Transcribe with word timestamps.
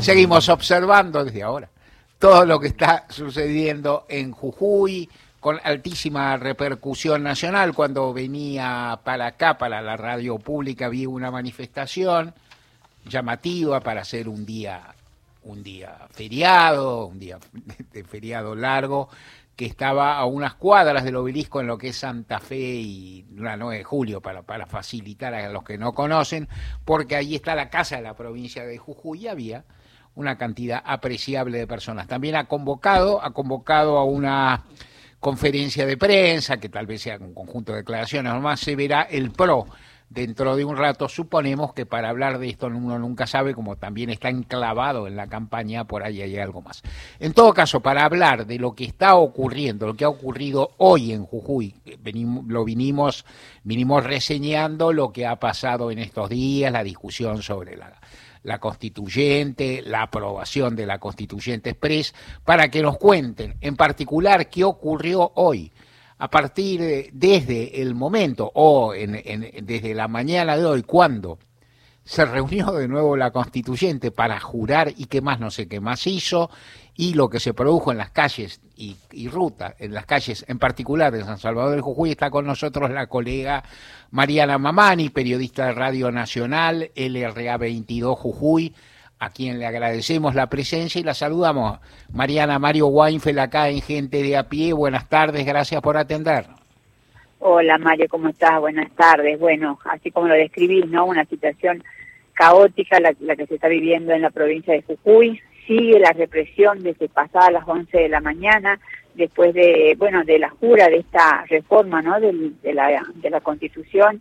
Seguimos 0.00 0.48
observando 0.48 1.22
desde 1.24 1.42
ahora 1.42 1.68
todo 2.18 2.46
lo 2.46 2.58
que 2.58 2.68
está 2.68 3.04
sucediendo 3.10 4.06
en 4.08 4.32
Jujuy 4.32 5.10
con 5.40 5.60
altísima 5.62 6.38
repercusión 6.38 7.22
nacional. 7.22 7.74
Cuando 7.74 8.12
venía 8.14 8.98
para 9.04 9.26
acá, 9.26 9.58
para 9.58 9.82
la 9.82 9.98
radio 9.98 10.38
pública, 10.38 10.88
vi 10.88 11.04
una 11.04 11.30
manifestación 11.30 12.34
llamativa 13.04 13.80
para 13.80 14.00
hacer 14.00 14.26
un 14.28 14.46
día, 14.46 14.94
un 15.44 15.62
día 15.62 16.08
feriado, 16.10 17.06
un 17.06 17.18
día 17.18 17.38
de 17.92 18.02
feriado 18.02 18.54
largo, 18.54 19.10
que 19.54 19.66
estaba 19.66 20.16
a 20.16 20.24
unas 20.24 20.54
cuadras 20.54 21.04
del 21.04 21.16
obelisco 21.16 21.60
en 21.60 21.66
lo 21.66 21.76
que 21.76 21.88
es 21.88 21.96
Santa 21.96 22.38
Fe 22.40 22.56
y 22.56 23.26
la 23.36 23.58
9 23.58 23.76
de 23.76 23.84
julio, 23.84 24.22
para, 24.22 24.40
para 24.40 24.64
facilitar 24.64 25.34
a 25.34 25.50
los 25.50 25.62
que 25.62 25.76
no 25.76 25.92
conocen, 25.92 26.48
porque 26.86 27.16
ahí 27.16 27.34
está 27.34 27.54
la 27.54 27.68
casa 27.68 27.96
de 27.96 28.02
la 28.02 28.14
provincia 28.14 28.64
de 28.64 28.78
Jujuy 28.78 29.24
y 29.24 29.28
había 29.28 29.64
una 30.20 30.36
cantidad 30.36 30.82
apreciable 30.84 31.58
de 31.58 31.66
personas. 31.66 32.06
También 32.06 32.36
ha 32.36 32.44
convocado, 32.44 33.24
ha 33.24 33.32
convocado 33.32 33.98
a 33.98 34.04
una 34.04 34.64
conferencia 35.18 35.86
de 35.86 35.96
prensa, 35.96 36.58
que 36.58 36.68
tal 36.68 36.86
vez 36.86 37.02
sea 37.02 37.18
un 37.18 37.34
conjunto 37.34 37.72
de 37.72 37.78
declaraciones, 37.78 38.32
nomás 38.32 38.60
se 38.60 38.76
verá 38.76 39.02
el 39.02 39.32
PRO 39.32 39.66
dentro 40.10 40.56
de 40.56 40.64
un 40.64 40.76
rato. 40.76 41.08
Suponemos 41.08 41.72
que 41.72 41.86
para 41.86 42.10
hablar 42.10 42.38
de 42.38 42.48
esto 42.48 42.66
uno 42.66 42.98
nunca 42.98 43.26
sabe, 43.26 43.54
como 43.54 43.76
también 43.76 44.10
está 44.10 44.28
enclavado 44.28 45.06
en 45.06 45.16
la 45.16 45.28
campaña, 45.28 45.84
por 45.84 46.02
ahí 46.02 46.20
hay 46.20 46.36
algo 46.38 46.60
más. 46.60 46.82
En 47.18 47.32
todo 47.32 47.54
caso, 47.54 47.80
para 47.80 48.04
hablar 48.04 48.46
de 48.46 48.58
lo 48.58 48.74
que 48.74 48.84
está 48.84 49.14
ocurriendo, 49.14 49.86
lo 49.86 49.94
que 49.94 50.04
ha 50.04 50.08
ocurrido 50.08 50.72
hoy 50.78 51.12
en 51.12 51.24
Jujuy, 51.24 51.74
lo 52.46 52.64
vinimos, 52.64 53.24
vinimos 53.62 54.04
reseñando 54.04 54.92
lo 54.92 55.12
que 55.12 55.26
ha 55.26 55.36
pasado 55.36 55.90
en 55.90 55.98
estos 55.98 56.28
días, 56.28 56.72
la 56.72 56.82
discusión 56.82 57.42
sobre 57.42 57.76
la 57.76 58.00
la 58.42 58.58
constituyente, 58.58 59.82
la 59.82 60.02
aprobación 60.02 60.76
de 60.76 60.86
la 60.86 60.98
constituyente 60.98 61.70
express, 61.70 62.14
para 62.44 62.70
que 62.70 62.82
nos 62.82 62.96
cuenten 62.98 63.56
en 63.60 63.76
particular 63.76 64.48
qué 64.48 64.64
ocurrió 64.64 65.32
hoy, 65.34 65.72
a 66.18 66.28
partir 66.28 66.80
de, 66.80 67.10
desde 67.12 67.80
el 67.80 67.94
momento 67.94 68.50
o 68.54 68.92
desde 68.92 69.94
la 69.94 70.08
mañana 70.08 70.56
de 70.56 70.66
hoy, 70.66 70.82
cuando 70.82 71.38
se 72.04 72.24
reunió 72.24 72.72
de 72.72 72.88
nuevo 72.88 73.16
la 73.16 73.30
constituyente 73.30 74.10
para 74.10 74.40
jurar 74.40 74.92
y 74.96 75.06
qué 75.06 75.20
más 75.20 75.38
no 75.40 75.50
sé 75.50 75.68
qué 75.68 75.80
más 75.80 76.06
hizo, 76.06 76.50
y 76.96 77.14
lo 77.14 77.30
que 77.30 77.40
se 77.40 77.54
produjo 77.54 77.92
en 77.92 77.98
las 77.98 78.10
calles 78.10 78.60
y, 78.76 78.96
y 79.12 79.28
ruta, 79.28 79.74
en 79.78 79.94
las 79.94 80.06
calles 80.06 80.44
en 80.48 80.58
particular 80.58 81.12
de 81.12 81.24
San 81.24 81.38
Salvador 81.38 81.70
del 81.72 81.80
Jujuy, 81.80 82.10
está 82.10 82.30
con 82.30 82.46
nosotros 82.46 82.90
la 82.90 83.06
colega 83.06 83.64
Mariana 84.10 84.58
Mamani, 84.58 85.08
periodista 85.10 85.66
de 85.66 85.72
Radio 85.72 86.10
Nacional, 86.10 86.90
LRA 86.94 87.56
22 87.56 88.18
Jujuy, 88.18 88.74
a 89.18 89.30
quien 89.30 89.58
le 89.58 89.66
agradecemos 89.66 90.34
la 90.34 90.48
presencia 90.48 90.98
y 90.98 91.04
la 91.04 91.14
saludamos. 91.14 91.78
Mariana 92.12 92.58
Mario 92.58 92.88
Weinfeld 92.88 93.38
acá 93.38 93.68
en 93.68 93.82
Gente 93.82 94.22
de 94.22 94.36
a 94.36 94.48
Pie, 94.48 94.72
buenas 94.72 95.08
tardes, 95.08 95.46
gracias 95.46 95.80
por 95.82 95.96
atender. 95.96 96.59
Hola 97.42 97.78
Mario, 97.78 98.06
¿cómo 98.10 98.28
estás? 98.28 98.60
Buenas 98.60 98.90
tardes. 98.94 99.40
Bueno, 99.40 99.78
así 99.86 100.10
como 100.10 100.28
lo 100.28 100.34
describís, 100.34 100.86
¿no? 100.88 101.06
Una 101.06 101.24
situación 101.24 101.82
caótica 102.34 103.00
la, 103.00 103.14
que 103.14 103.46
se 103.46 103.54
está 103.54 103.66
viviendo 103.66 104.12
en 104.12 104.20
la 104.20 104.28
provincia 104.28 104.74
de 104.74 104.82
Jujuy, 104.82 105.40
sigue 105.66 105.98
la 105.98 106.12
represión 106.12 106.82
desde 106.82 107.08
pasadas 107.08 107.50
las 107.50 107.66
11 107.66 107.96
de 107.96 108.08
la 108.10 108.20
mañana, 108.20 108.78
después 109.14 109.54
de, 109.54 109.94
bueno, 109.96 110.22
de 110.24 110.38
la 110.38 110.50
jura 110.50 110.90
de 110.90 110.98
esta 110.98 111.46
reforma, 111.48 112.02
¿no? 112.02 112.20
De, 112.20 112.74
la, 112.74 113.06
de 113.14 113.30
la 113.30 113.40
Constitución, 113.40 114.20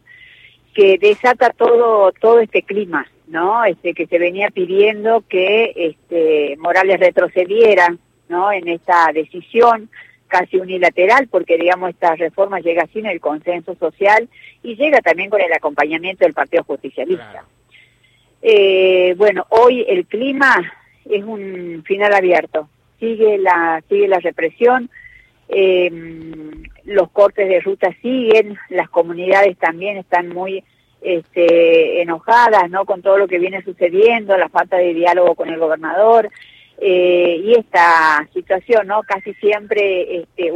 que 0.74 0.98
desata 0.98 1.50
todo, 1.50 2.14
todo 2.14 2.40
este 2.40 2.64
clima, 2.64 3.06
¿no? 3.28 3.66
Este, 3.66 3.94
que 3.94 4.08
se 4.08 4.18
venía 4.18 4.48
pidiendo 4.50 5.26
que 5.28 5.74
este, 5.76 6.56
Morales 6.58 7.02
retrocediera, 7.02 7.98
¿no? 8.30 8.50
En 8.50 8.70
esta 8.70 9.12
decisión 9.14 9.90
casi 10.30 10.58
unilateral, 10.58 11.28
porque 11.28 11.58
digamos 11.58 11.90
esta 11.90 12.16
reforma 12.16 12.62
llega 12.62 12.88
sin 12.94 13.06
el 13.06 13.20
consenso 13.20 13.76
social 13.76 14.30
y 14.64 14.78
llega 14.78 15.02
también 15.02 15.30
con 15.30 15.42
el 15.42 15.52
acompañamiento 15.52 16.24
del 16.24 16.34
Partido 16.34 16.64
Justicialista. 16.64 17.44
Eh, 18.42 19.16
bueno, 19.18 19.46
hoy 19.50 19.86
el 19.90 20.06
clima 20.06 20.56
es 21.10 21.24
un 21.24 21.84
final 21.86 22.14
abierto. 22.14 22.70
Sigue 23.00 23.38
la, 23.38 23.84
sigue 23.90 24.08
la 24.08 24.20
represión, 24.20 24.90
eh, 25.50 25.90
los 26.86 27.10
cortes 27.12 27.50
de 27.50 27.60
ruta 27.60 27.94
siguen, 28.02 28.58
las 28.70 28.90
comunidades 28.90 29.58
también 29.58 29.98
están 29.98 30.30
muy 30.30 30.64
este, 31.02 32.02
enojadas 32.02 32.70
¿no? 32.70 32.86
con 32.86 33.02
todo 33.02 33.18
lo 33.18 33.28
que 33.28 33.40
viene 33.40 33.64
sucediendo, 33.64 34.38
la 34.38 34.50
falta 34.50 34.78
de 34.78 34.94
diálogo 34.94 35.36
con 35.36 35.50
el 35.50 35.60
gobernador 35.60 36.30
eh, 36.82 37.42
y 37.44 37.54
esta 37.56 38.28
situación 38.34 38.88
no 38.88 39.02
casi 39.04 39.34
siempre 39.36 40.22
este, 40.22 40.52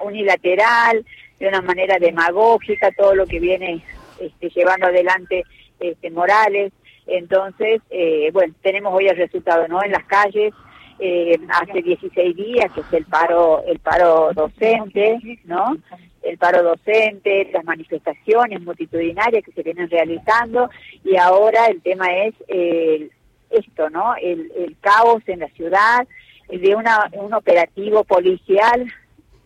unilateral, 0.00 1.04
de 1.38 1.48
una 1.48 1.62
manera 1.62 1.98
demagógica, 1.98 2.92
todo 2.92 3.14
lo 3.14 3.26
que 3.26 3.40
viene 3.40 3.82
este, 4.20 4.50
llevando 4.50 4.86
adelante 4.86 5.44
este, 5.80 6.10
Morales. 6.10 6.72
Entonces, 7.06 7.82
eh, 7.90 8.30
bueno, 8.32 8.54
tenemos 8.62 8.92
hoy 8.94 9.08
el 9.08 9.16
resultado, 9.16 9.66
¿no? 9.68 9.82
En 9.82 9.92
las 9.92 10.04
calles, 10.04 10.52
eh, 10.98 11.38
hace 11.48 11.82
16 11.82 12.36
días, 12.36 12.72
que 12.72 12.80
es 12.80 12.92
el 12.92 13.04
paro, 13.04 13.62
el 13.66 13.78
paro 13.78 14.32
docente, 14.32 15.18
¿no? 15.44 15.76
El 16.22 16.38
paro 16.38 16.62
docente, 16.62 17.50
las 17.52 17.64
manifestaciones 17.64 18.62
multitudinarias 18.62 19.44
que 19.44 19.52
se 19.52 19.62
vienen 19.62 19.90
realizando 19.90 20.70
y 21.04 21.16
ahora 21.16 21.66
el 21.66 21.82
tema 21.82 22.06
es 22.16 22.34
eh, 22.48 23.10
esto, 23.50 23.90
¿no? 23.90 24.14
El, 24.16 24.50
el 24.56 24.76
caos 24.80 25.22
en 25.26 25.40
la 25.40 25.48
ciudad, 25.48 26.06
de 26.48 26.74
una, 26.74 27.10
un 27.12 27.32
operativo 27.32 28.04
policial 28.04 28.92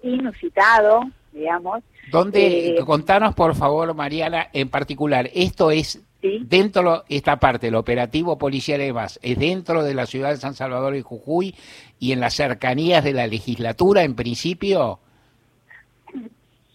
inusitado, 0.03 1.03
digamos. 1.33 1.83
¿Dónde, 2.11 2.71
eh, 2.71 2.85
contanos 2.85 3.35
por 3.35 3.55
favor, 3.55 3.95
Mariana, 3.95 4.49
en 4.53 4.69
particular, 4.69 5.31
esto 5.35 5.71
es 5.71 6.03
Dentro 6.21 7.05
de 7.09 7.17
esta 7.17 7.37
parte, 7.37 7.69
el 7.69 7.77
operativo 7.77 8.37
policial 8.39 8.83
y 8.83 8.93
más, 8.93 9.21
es 9.23 9.39
dentro 9.39 9.85
de 9.85 9.95
la 9.95 10.05
ciudad 10.05 10.31
de 10.31 10.37
San 10.37 10.55
Salvador 10.55 10.97
y 10.97 11.03
Jujuy 11.03 11.55
y 12.01 12.11
en 12.11 12.19
las 12.19 12.35
cercanías 12.35 13.05
de 13.05 13.13
la 13.13 13.29
legislatura, 13.29 14.03
en 14.03 14.17
principio. 14.17 14.99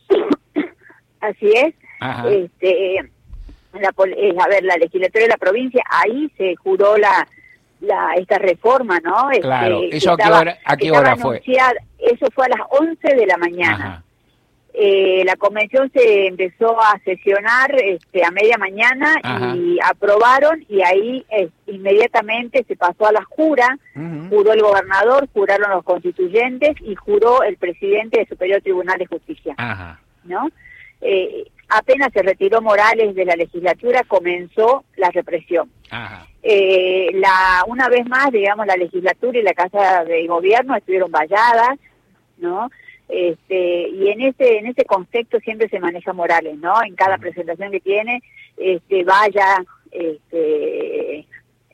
Así 1.20 1.52
es. 1.54 1.76
Este, 2.26 3.12
la, 3.82 3.94
eh, 4.06 4.36
a 4.40 4.48
ver, 4.48 4.64
la 4.64 4.78
legislatura 4.78 5.24
de 5.24 5.30
la 5.30 5.38
provincia, 5.38 5.84
ahí 5.90 6.32
se 6.38 6.56
juró 6.56 6.98
la, 6.98 7.28
la 7.82 8.14
esta 8.16 8.38
reforma, 8.38 9.00
¿no? 9.00 9.30
Claro, 9.42 9.84
este, 9.84 9.98
¿eso 9.98 10.14
a 10.14 10.18
qué 10.18 10.30
hora, 10.30 10.58
a 10.64 10.78
qué 10.78 10.92
hora 10.92 11.16
fue? 11.16 11.42
Eso 11.46 12.28
fue 12.34 12.46
a 12.46 12.50
las 12.50 12.68
11 12.70 13.16
de 13.16 13.26
la 13.26 13.38
mañana. 13.38 14.04
Eh, 14.76 15.22
la 15.24 15.36
convención 15.36 15.92
se 15.94 16.26
empezó 16.26 16.82
a 16.82 17.00
sesionar 17.06 17.76
este, 17.80 18.26
a 18.26 18.32
media 18.32 18.58
mañana 18.58 19.14
y 19.56 19.78
aprobaron 19.84 20.66
y 20.68 20.82
ahí 20.82 21.24
inmediatamente 21.68 22.66
se 22.68 22.76
pasó 22.76 23.06
a 23.06 23.12
la 23.12 23.24
jura, 23.24 23.78
juró 24.30 24.52
el 24.52 24.62
gobernador, 24.64 25.30
juraron 25.32 25.70
los 25.70 25.84
constituyentes 25.84 26.76
y 26.82 26.96
juró 26.96 27.44
el 27.44 27.58
presidente 27.58 28.18
del 28.18 28.28
Superior 28.28 28.62
Tribunal 28.64 28.98
de 28.98 29.06
Justicia. 29.06 29.56
¿no? 30.24 30.50
Eh, 31.02 31.46
apenas 31.74 32.12
se 32.14 32.22
retiró 32.22 32.62
Morales 32.62 33.16
de 33.16 33.26
la 33.26 33.36
legislatura, 33.36 34.04
comenzó 34.08 34.84
la 34.98 35.10
represión. 35.10 35.70
Eh, 36.42 37.10
la, 37.14 37.64
una 37.68 37.88
vez 37.90 38.06
más, 38.08 38.32
digamos, 38.32 38.66
la 38.66 38.76
legislatura 38.76 39.40
y 39.40 39.44
la 39.44 39.54
Casa 39.54 40.04
de 40.04 40.26
Gobierno 40.28 40.76
estuvieron 40.76 41.12
valladas, 41.12 41.78
¿no? 42.38 42.70
este, 43.10 43.90
y 43.90 44.10
en 44.10 44.22
ese 44.22 44.58
en 44.58 44.68
ese 44.68 44.86
concepto 44.86 45.40
siempre 45.40 45.70
se 45.70 45.80
maneja 45.80 46.14
Morales, 46.14 46.58
¿no? 46.58 46.74
En 46.84 46.96
cada 46.96 47.18
presentación 47.18 47.72
que 47.72 47.80
tiene, 47.80 48.24
este, 48.58 49.04
vaya, 49.04 49.64
este, 49.92 51.20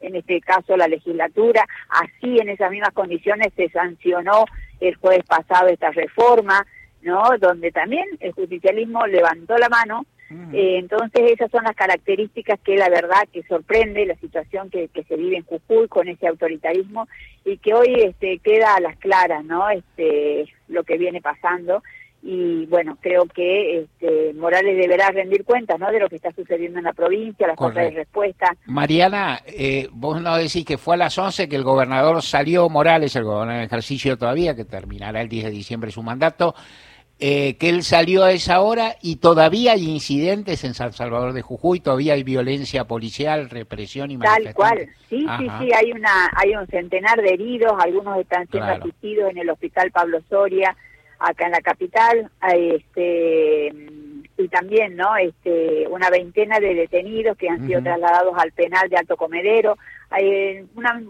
en 0.01 0.15
este 0.15 0.41
caso 0.41 0.75
la 0.75 0.87
legislatura, 0.87 1.65
así 1.89 2.39
en 2.39 2.49
esas 2.49 2.71
mismas 2.71 2.93
condiciones 2.93 3.53
se 3.55 3.69
sancionó 3.69 4.45
el 4.79 4.95
jueves 4.95 5.23
pasado 5.25 5.67
esta 5.67 5.91
reforma, 5.91 6.65
¿no? 7.01 7.23
Donde 7.39 7.71
también 7.71 8.05
el 8.19 8.31
justicialismo 8.33 9.05
levantó 9.07 9.57
la 9.57 9.69
mano 9.69 10.05
eh, 10.53 10.77
entonces 10.77 11.31
esas 11.31 11.49
son 11.49 11.63
las 11.63 11.75
características 11.75 12.59
que 12.59 12.75
la 12.75 12.87
verdad 12.89 13.27
que 13.33 13.41
sorprende 13.43 14.05
la 14.05 14.15
situación 14.15 14.69
que, 14.69 14.87
que, 14.89 15.03
se 15.05 15.15
vive 15.15 15.37
en 15.37 15.43
Jujuy 15.43 15.87
con 15.87 16.07
ese 16.07 16.27
autoritarismo 16.27 17.07
y 17.45 17.57
que 17.57 17.73
hoy 17.73 17.95
este, 17.95 18.37
queda 18.37 18.75
a 18.75 18.79
las 18.79 18.95
claras, 18.97 19.43
¿no? 19.43 19.67
Este, 19.71 20.45
lo 20.67 20.83
que 20.83 20.99
viene 20.99 21.19
pasando 21.19 21.81
y 22.21 22.65
bueno, 22.65 22.97
creo 22.99 23.25
que 23.25 23.79
este, 23.79 24.33
Morales 24.33 24.77
deberá 24.77 25.09
rendir 25.09 25.45
cuentas 25.45 25.79
¿no? 25.79 25.89
de 25.89 25.99
lo 25.99 26.09
que 26.09 26.17
está 26.17 26.31
sucediendo 26.33 26.79
en 26.79 26.85
la 26.85 26.93
provincia, 26.93 27.47
las 27.47 27.55
cosas 27.55 27.85
de 27.85 27.91
respuesta. 27.91 28.55
Mariana, 28.65 29.39
eh, 29.45 29.87
vos 29.91 30.21
no 30.21 30.35
decís 30.35 30.65
que 30.65 30.77
fue 30.77 30.95
a 30.95 30.97
las 30.97 31.17
11 31.17 31.47
que 31.47 31.55
el 31.55 31.63
gobernador 31.63 32.21
salió, 32.21 32.67
Morales, 32.69 33.15
el 33.15 33.23
gobernador 33.23 33.61
en 33.61 33.65
ejercicio 33.67 34.17
todavía, 34.17 34.55
que 34.55 34.65
terminará 34.65 35.21
el 35.21 35.29
10 35.29 35.45
de 35.45 35.51
diciembre 35.51 35.91
su 35.91 36.03
mandato, 36.03 36.55
eh, 37.21 37.55
que 37.57 37.69
él 37.69 37.83
salió 37.83 38.23
a 38.23 38.31
esa 38.31 38.61
hora 38.61 38.95
y 39.01 39.17
todavía 39.17 39.73
hay 39.73 39.89
incidentes 39.89 40.63
en 40.63 40.73
San 40.73 40.93
Salvador 40.93 41.33
de 41.33 41.41
Jujuy, 41.41 41.79
todavía 41.79 42.13
hay 42.13 42.23
violencia 42.23 42.85
policial, 42.85 43.49
represión 43.49 44.11
y 44.11 44.17
Tal 44.17 44.53
cual, 44.53 44.87
sí, 45.09 45.25
sí, 45.37 45.47
sí, 45.59 45.69
hay, 45.73 45.91
una, 45.91 46.29
hay 46.35 46.55
un 46.55 46.65
centenar 46.67 47.21
de 47.21 47.33
heridos, 47.33 47.73
algunos 47.79 48.17
están 48.19 48.47
siendo 48.47 48.71
asistidos 48.71 49.31
en 49.31 49.37
el 49.37 49.49
Hospital 49.49 49.91
Pablo 49.91 50.21
Soria, 50.29 50.75
acá 51.19 51.45
en 51.45 51.51
la 51.51 51.61
capital, 51.61 52.29
este 52.41 53.73
y 54.39 54.47
también 54.47 54.95
no 54.95 55.17
este 55.17 55.85
una 55.89 56.09
veintena 56.09 56.59
de 56.59 56.73
detenidos 56.73 57.37
que 57.37 57.49
han 57.49 57.67
sido 57.67 57.81
trasladados 57.83 58.33
al 58.37 58.53
penal 58.53 58.87
de 58.89 58.95
Alto 58.95 59.17
Comedero. 59.17 59.77
Hay 60.09 60.65
una 60.75 61.01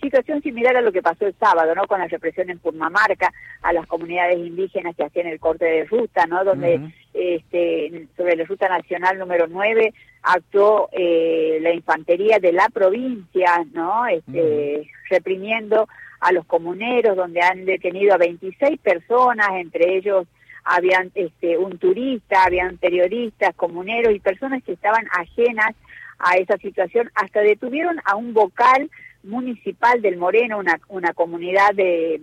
situación 0.00 0.42
similar 0.42 0.76
a 0.76 0.82
lo 0.82 0.92
que 0.92 1.02
pasó 1.02 1.26
el 1.26 1.34
sábado 1.40 1.74
no 1.74 1.86
con 1.86 2.00
la 2.00 2.06
represión 2.06 2.50
en 2.50 2.58
Purmamarca 2.58 3.32
a 3.62 3.72
las 3.72 3.86
comunidades 3.86 4.38
indígenas 4.38 4.94
que 4.94 5.04
hacían 5.04 5.26
el 5.26 5.40
corte 5.40 5.64
de 5.64 5.84
ruta 5.86 6.26
no 6.26 6.44
donde 6.44 6.92
este 7.14 8.06
sobre 8.16 8.36
la 8.36 8.44
ruta 8.44 8.68
nacional 8.68 9.18
número 9.18 9.46
9 9.48 9.92
actuó 10.22 10.90
eh, 10.92 11.58
la 11.62 11.72
infantería 11.72 12.38
de 12.38 12.52
la 12.52 12.68
provincia 12.68 13.64
no 13.72 14.06
este 14.06 14.86
reprimiendo 15.08 15.88
a 16.20 16.32
los 16.32 16.46
comuneros 16.46 17.16
donde 17.16 17.40
han 17.40 17.64
detenido 17.64 18.14
a 18.14 18.18
26 18.18 18.78
personas 18.80 19.48
entre 19.54 19.96
ellos 19.96 20.26
habían 20.64 21.10
este, 21.14 21.58
un 21.58 21.78
turista, 21.78 22.44
habían 22.44 22.78
periodistas, 22.78 23.54
comuneros 23.54 24.14
y 24.14 24.20
personas 24.20 24.62
que 24.62 24.72
estaban 24.72 25.06
ajenas 25.12 25.74
a 26.18 26.36
esa 26.36 26.58
situación, 26.58 27.10
hasta 27.14 27.40
detuvieron 27.40 27.96
a 28.04 28.16
un 28.16 28.34
vocal 28.34 28.90
municipal 29.22 30.00
del 30.02 30.16
Moreno, 30.16 30.58
una, 30.58 30.78
una 30.88 31.12
comunidad 31.14 31.74
de, 31.74 32.20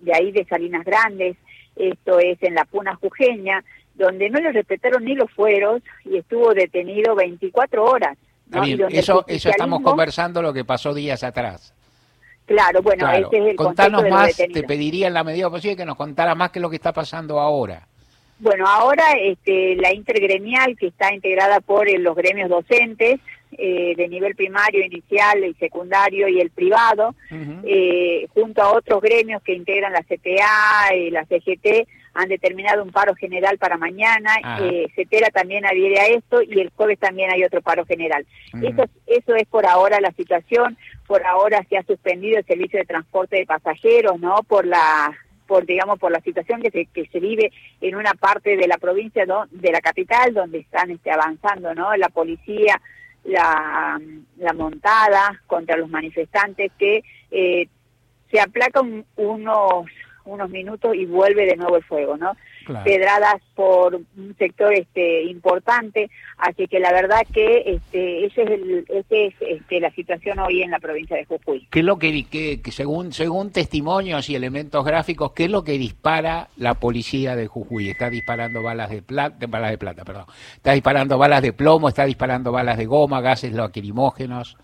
de 0.00 0.14
ahí 0.14 0.30
de 0.32 0.44
Salinas 0.44 0.84
Grandes, 0.84 1.36
esto 1.76 2.18
es 2.18 2.42
en 2.42 2.54
la 2.54 2.64
Puna 2.64 2.94
Jujeña, 2.96 3.64
donde 3.94 4.30
no 4.30 4.40
le 4.40 4.52
respetaron 4.52 5.04
ni 5.04 5.14
los 5.14 5.30
fueros 5.30 5.82
y 6.04 6.16
estuvo 6.16 6.54
detenido 6.54 7.14
24 7.14 7.84
horas. 7.84 8.16
Eso, 8.90 9.24
eso 9.28 9.48
estamos 9.48 9.80
conversando 9.82 10.42
lo 10.42 10.52
que 10.52 10.64
pasó 10.64 10.92
días 10.92 11.22
atrás. 11.22 11.74
Claro, 12.50 12.82
bueno, 12.82 13.08
ese 13.08 13.28
es 13.30 13.50
el 13.50 13.54
Contanos 13.54 14.02
más, 14.10 14.36
te 14.36 14.64
pediría 14.64 15.06
en 15.06 15.14
la 15.14 15.22
medida 15.22 15.48
posible 15.48 15.76
que 15.76 15.84
nos 15.84 15.94
contara 15.96 16.34
más 16.34 16.50
que 16.50 16.58
lo 16.58 16.68
que 16.68 16.74
está 16.74 16.92
pasando 16.92 17.38
ahora. 17.38 17.86
Bueno, 18.40 18.66
ahora 18.66 19.04
este, 19.22 19.76
la 19.76 19.94
intergremial 19.94 20.76
que 20.76 20.88
está 20.88 21.14
integrada 21.14 21.60
por 21.60 21.88
eh, 21.88 21.96
los 22.00 22.16
gremios 22.16 22.50
docentes 22.50 23.20
eh, 23.56 23.94
de 23.96 24.08
nivel 24.08 24.34
primario, 24.34 24.84
inicial 24.84 25.44
y 25.44 25.54
secundario 25.54 26.26
y 26.26 26.40
el 26.40 26.50
privado, 26.50 27.14
eh, 27.62 28.26
junto 28.34 28.62
a 28.62 28.72
otros 28.72 29.00
gremios 29.00 29.42
que 29.44 29.54
integran 29.54 29.92
la 29.92 30.02
CTA 30.02 30.96
y 30.96 31.10
la 31.10 31.24
CGT, 31.26 31.86
han 32.14 32.28
determinado 32.28 32.82
un 32.82 32.90
paro 32.90 33.14
general 33.14 33.58
para 33.58 33.76
mañana. 33.76 34.34
CETERA 34.94 35.30
también 35.30 35.64
adhiere 35.64 36.00
a 36.00 36.06
esto 36.06 36.42
y 36.42 36.60
el 36.60 36.70
jueves 36.70 36.98
también 36.98 37.30
hay 37.30 37.44
otro 37.44 37.62
paro 37.62 37.84
general. 37.84 38.26
eso, 38.62 38.84
eso 39.06 39.34
es 39.34 39.46
por 39.48 39.66
ahora 39.66 40.00
la 40.00 40.12
situación. 40.12 40.76
Por 41.06 41.24
ahora 41.26 41.64
se 41.68 41.76
ha 41.76 41.82
suspendido 41.82 42.38
el 42.38 42.46
servicio 42.46 42.78
de 42.78 42.84
transporte 42.84 43.36
de 43.36 43.46
pasajeros, 43.46 44.18
¿no? 44.20 44.42
Por 44.46 44.66
la 44.66 45.16
por 45.46 45.66
digamos 45.66 45.98
por 45.98 46.12
la 46.12 46.20
situación 46.20 46.62
que 46.62 46.70
se, 46.70 46.86
que 46.86 47.06
se 47.06 47.18
vive 47.18 47.50
en 47.80 47.96
una 47.96 48.14
parte 48.14 48.56
de 48.56 48.68
la 48.68 48.78
provincia 48.78 49.24
de 49.50 49.72
la 49.72 49.80
capital 49.80 50.32
donde 50.32 50.58
están 50.58 50.92
este, 50.92 51.10
avanzando 51.10 51.74
no 51.74 51.96
la 51.96 52.08
policía 52.08 52.80
la, 53.24 54.00
la 54.38 54.52
montada 54.52 55.42
contra 55.48 55.76
los 55.76 55.90
manifestantes 55.90 56.70
que 56.78 57.02
eh, 57.32 57.66
se 58.30 58.40
aplacan 58.40 59.04
unos 59.16 59.86
unos 60.30 60.50
minutos 60.50 60.94
y 60.94 61.06
vuelve 61.06 61.46
de 61.46 61.56
nuevo 61.56 61.76
el 61.76 61.84
fuego, 61.84 62.16
¿no? 62.16 62.32
Pedradas 62.84 63.42
por 63.54 63.94
un 63.94 64.36
sector 64.38 64.72
este 64.72 65.24
importante, 65.24 66.10
así 66.38 66.68
que 66.68 66.78
la 66.78 66.92
verdad 66.92 67.22
que 67.32 67.62
este 67.66 68.26
ese 68.26 68.42
es, 68.42 68.50
el, 68.50 68.84
ese 68.88 69.26
es 69.26 69.34
este, 69.40 69.80
la 69.80 69.90
situación 69.90 70.38
hoy 70.38 70.62
en 70.62 70.70
la 70.70 70.78
provincia 70.78 71.16
de 71.16 71.24
Jujuy. 71.24 71.66
¿Qué 71.70 71.80
es 71.80 71.84
lo 71.84 71.98
que, 71.98 72.26
que, 72.28 72.60
según 72.70 73.12
según 73.12 73.50
testimonios 73.50 74.30
y 74.30 74.36
elementos 74.36 74.84
gráficos, 74.84 75.32
qué 75.32 75.44
es 75.44 75.50
lo 75.50 75.64
que 75.64 75.72
dispara 75.72 76.48
la 76.56 76.74
policía 76.74 77.34
de 77.34 77.46
Jujuy? 77.46 77.90
Está 77.90 78.08
disparando 78.08 78.62
balas 78.62 78.90
de 78.90 79.02
plata, 79.02 79.46
balas 79.48 79.70
de 79.72 79.78
plata, 79.78 80.04
perdón. 80.04 80.26
Está 80.54 80.72
disparando 80.72 81.18
balas 81.18 81.42
de 81.42 81.52
plomo, 81.52 81.88
está 81.88 82.04
disparando 82.04 82.52
balas 82.52 82.78
de 82.78 82.86
goma, 82.86 83.20
gases 83.20 83.52
lacrimógenos 83.52 84.56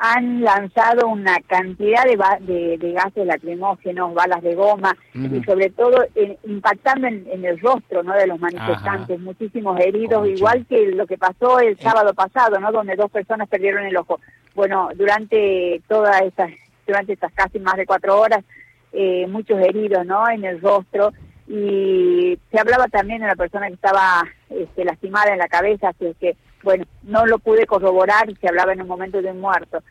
han 0.00 0.42
lanzado 0.42 1.08
una 1.08 1.38
cantidad 1.46 2.04
de, 2.04 2.78
de, 2.78 2.92
gases 2.92 3.26
lacrimógenos, 3.26 4.14
balas 4.14 4.42
de 4.42 4.54
goma 4.54 4.96
y 5.14 5.42
sobre 5.44 5.70
todo 5.70 6.04
impactando 6.44 7.08
en, 7.08 7.44
el 7.44 7.58
rostro 7.60 8.02
¿no? 8.02 8.14
de 8.14 8.26
los 8.26 8.38
manifestantes, 8.38 9.18
muchísimos 9.20 9.78
heridos, 9.80 10.28
igual 10.28 10.64
que 10.68 10.92
lo 10.92 11.06
que 11.06 11.18
pasó 11.18 11.58
el 11.60 11.78
sábado 11.78 12.14
pasado, 12.14 12.60
¿no? 12.60 12.70
donde 12.70 12.96
dos 12.96 13.10
personas 13.10 13.48
perdieron 13.48 13.84
el 13.84 13.96
ojo. 13.96 14.20
Bueno, 14.54 14.90
durante 14.94 15.82
todas 15.88 16.22
estas, 16.22 16.50
durante 16.86 17.12
estas 17.14 17.32
casi 17.32 17.58
más 17.58 17.76
de 17.76 17.86
cuatro 17.86 18.20
horas, 18.20 18.44
eh, 18.92 19.26
muchos 19.28 19.60
heridos 19.60 20.06
¿no? 20.06 20.28
en 20.30 20.44
el 20.44 20.60
rostro 20.60 21.12
y 21.48 22.38
se 22.50 22.60
hablaba 22.60 22.88
también 22.88 23.20
de 23.20 23.26
una 23.26 23.36
persona 23.36 23.68
que 23.68 23.74
estaba 23.74 24.22
este, 24.50 24.84
lastimada 24.84 25.32
en 25.32 25.38
la 25.38 25.48
cabeza, 25.48 25.88
así 25.88 26.14
que 26.20 26.36
bueno, 26.62 26.84
no 27.02 27.26
lo 27.26 27.38
pude 27.38 27.66
corroborar, 27.66 28.26
se 28.40 28.48
hablaba 28.48 28.72
en 28.72 28.82
un 28.82 28.88
momento 28.88 29.20
de 29.22 29.30
un 29.30 29.40
muerto, 29.40 29.82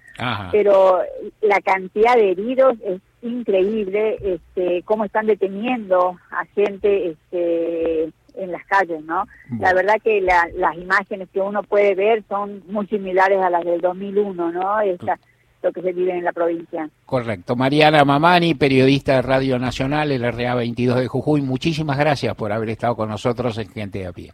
pero 0.51 1.01
la 1.41 1.61
cantidad 1.61 2.15
de 2.15 2.31
heridos 2.31 2.77
es 2.83 3.01
increíble, 3.21 4.17
este, 4.21 4.83
cómo 4.83 5.05
están 5.05 5.25
deteniendo 5.25 6.17
a 6.31 6.45
gente 6.53 7.09
este, 7.09 8.03
en 8.35 8.51
las 8.51 8.65
calles, 8.65 9.03
¿no? 9.03 9.25
La 9.59 9.73
verdad 9.73 9.95
que 10.03 10.21
las 10.21 10.77
imágenes 10.77 11.27
que 11.33 11.41
uno 11.41 11.63
puede 11.63 11.95
ver 11.95 12.23
son 12.29 12.63
muy 12.67 12.87
similares 12.87 13.41
a 13.41 13.49
las 13.49 13.65
del 13.65 13.81
2001, 13.81 14.51
¿no? 14.51 14.79
Esa, 14.81 15.19
lo 15.63 15.71
que 15.71 15.81
se 15.81 15.91
vive 15.91 16.17
en 16.17 16.23
la 16.23 16.31
provincia. 16.31 16.89
Correcto. 17.05 17.55
Mariana 17.55 18.05
Mamani, 18.05 18.53
periodista 18.53 19.15
de 19.15 19.21
Radio 19.23 19.59
Nacional, 19.59 20.11
el 20.11 20.31
RA 20.31 20.55
22 20.55 20.99
de 20.99 21.07
Jujuy, 21.07 21.41
muchísimas 21.41 21.97
gracias 21.97 22.35
por 22.35 22.51
haber 22.51 22.69
estado 22.69 22.95
con 22.95 23.09
nosotros 23.09 23.57
en 23.57 23.69
Gente 23.69 23.99
de 23.99 24.07
a 24.07 24.13
Pie. 24.13 24.33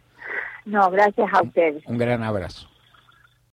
No, 0.64 0.90
gracias 0.90 1.28
a 1.32 1.42
ustedes. 1.42 1.84
Un 1.86 1.98
gran 1.98 2.22
abrazo. 2.22 2.68